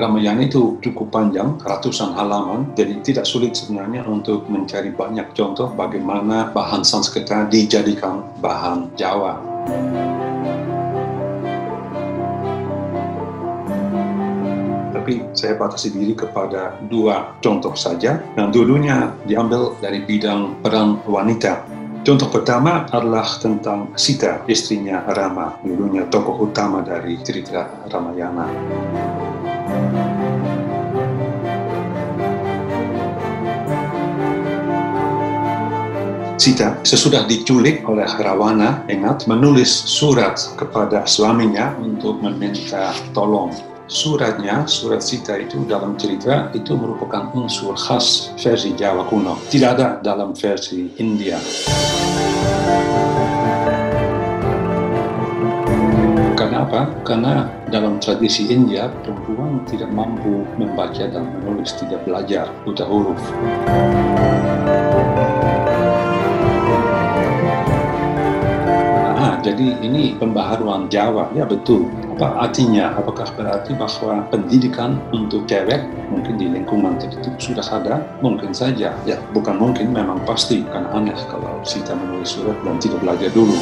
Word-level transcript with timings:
Ramayana 0.00 0.48
itu 0.48 0.80
cukup 0.80 1.12
panjang, 1.12 1.60
ratusan 1.60 2.16
halaman, 2.16 2.72
jadi 2.72 2.96
tidak 3.04 3.28
sulit 3.28 3.52
sebenarnya 3.52 4.08
untuk 4.08 4.48
mencari 4.48 4.88
banyak 4.96 5.36
contoh 5.36 5.68
bagaimana 5.76 6.48
bahan 6.56 6.80
Sanskerta 6.80 7.44
dijadikan 7.52 8.24
bahan 8.40 8.88
Jawa. 8.96 9.36
tapi 15.10 15.26
saya 15.34 15.58
batasi 15.58 15.90
diri 15.90 16.14
kepada 16.14 16.78
dua 16.86 17.34
contoh 17.42 17.74
saja 17.74 18.22
yang 18.38 18.54
dulunya 18.54 19.10
diambil 19.26 19.74
dari 19.82 20.06
bidang 20.06 20.62
peran 20.62 21.02
wanita. 21.02 21.66
Contoh 22.06 22.30
pertama 22.30 22.86
adalah 22.94 23.26
tentang 23.42 23.90
Sita, 23.98 24.46
istrinya 24.46 25.02
Rama, 25.10 25.58
dulunya 25.66 26.06
tokoh 26.06 26.46
utama 26.46 26.80
dari 26.86 27.18
cerita 27.26 27.66
Ramayana. 27.90 28.46
Sita 36.40 36.72
sesudah 36.80 37.28
diculik 37.28 37.84
oleh 37.84 38.08
Rawana, 38.08 38.88
ingat, 38.88 39.28
menulis 39.28 39.68
surat 39.68 40.40
kepada 40.56 41.04
suaminya 41.04 41.76
untuk 41.76 42.16
meminta 42.24 42.96
tolong 43.12 43.52
suratnya, 43.90 44.64
surat 44.64 45.04
Sita 45.04 45.36
itu 45.36 45.68
dalam 45.68 46.00
cerita 46.00 46.48
itu 46.56 46.78
merupakan 46.78 47.28
unsur 47.36 47.76
khas 47.76 48.32
versi 48.40 48.72
Jawa 48.72 49.04
kuno. 49.10 49.36
Tidak 49.52 49.68
ada 49.68 50.00
dalam 50.00 50.32
versi 50.32 50.88
India. 50.96 51.36
Kenapa? 56.50 56.90
Karena 57.06 57.46
dalam 57.70 58.02
tradisi 58.02 58.50
India, 58.50 58.90
perempuan 59.06 59.62
tidak 59.70 59.86
mampu 59.94 60.42
membaca 60.58 61.06
dan 61.06 61.30
menulis, 61.38 61.78
tidak 61.78 62.02
belajar 62.02 62.50
buta 62.66 62.82
huruf. 62.90 63.22
Nah, 69.14 69.38
jadi 69.46 69.78
ini 69.78 70.18
pembaharuan 70.18 70.90
Jawa, 70.90 71.30
ya 71.38 71.46
betul 71.46 71.86
apa 72.20 72.50
artinya? 72.50 72.92
Apakah 73.00 73.32
berarti 73.32 73.72
bahwa 73.72 74.26
pendidikan 74.28 75.00
untuk 75.08 75.48
cewek 75.48 75.86
mungkin 76.12 76.36
di 76.36 76.52
lingkungan 76.52 77.00
tertentu 77.00 77.32
sudah 77.40 77.64
ada? 77.64 77.96
Mungkin 78.20 78.52
saja. 78.52 78.92
Ya, 79.08 79.16
bukan 79.32 79.56
mungkin, 79.56 79.96
memang 79.96 80.20
pasti. 80.28 80.60
Karena 80.68 80.92
aneh 80.92 81.16
kalau 81.32 81.64
Sita 81.64 81.96
menulis 81.96 82.36
surat 82.36 82.60
dan 82.60 82.76
tidak 82.76 83.00
belajar 83.00 83.32
dulu. 83.32 83.56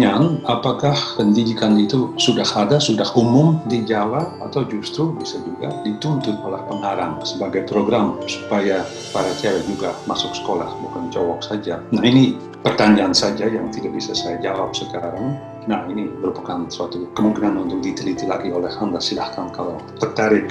Pertanyaan, 0.00 0.40
apakah 0.48 0.96
pendidikan 1.20 1.76
itu 1.76 2.08
sudah 2.16 2.48
ada, 2.56 2.80
sudah 2.80 3.04
umum 3.20 3.60
di 3.68 3.84
Jawa, 3.84 4.32
atau 4.40 4.64
justru 4.64 5.12
bisa 5.12 5.36
juga 5.44 5.76
dituntut 5.84 6.40
oleh 6.40 6.56
pengarang 6.72 7.20
sebagai 7.20 7.68
program 7.68 8.16
supaya 8.24 8.80
para 9.12 9.28
cewek 9.36 9.60
juga 9.68 9.92
masuk 10.08 10.32
sekolah, 10.32 10.72
bukan 10.80 11.12
cowok 11.12 11.44
saja. 11.44 11.84
Nah, 11.92 12.00
ini 12.00 12.32
pertanyaan 12.64 13.12
saja 13.12 13.44
yang 13.44 13.68
tidak 13.68 13.92
bisa 13.92 14.16
saya 14.16 14.40
jawab 14.40 14.72
sekarang. 14.72 15.36
Nah, 15.68 15.84
ini 15.92 16.08
merupakan 16.08 16.64
suatu 16.72 17.04
kemungkinan 17.12 17.68
untuk 17.68 17.84
diteliti 17.84 18.24
lagi 18.24 18.48
oleh 18.48 18.72
Anda. 18.80 19.04
Silahkan 19.04 19.52
kalau 19.52 19.84
tertarik. 20.00 20.48